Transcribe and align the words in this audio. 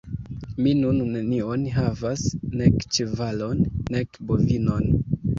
Mi 0.67 0.71
nun 0.77 1.01
nenion 1.15 1.65
havas, 1.75 2.23
nek 2.61 2.77
ĉevalon, 2.95 3.61
nek 3.97 4.17
bovinon. 4.31 4.89